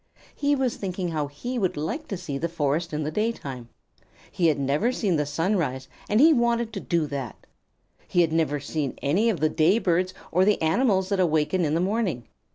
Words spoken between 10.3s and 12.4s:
or the animals that awaken in the morning.